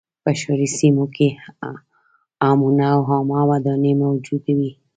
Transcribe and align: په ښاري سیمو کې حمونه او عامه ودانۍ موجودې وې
په 0.23 0.31
ښاري 0.39 0.67
سیمو 0.79 1.05
کې 1.15 1.27
حمونه 2.43 2.83
او 2.95 3.01
عامه 3.11 3.39
ودانۍ 3.49 3.93
موجودې 4.03 4.53
وې 4.57 4.71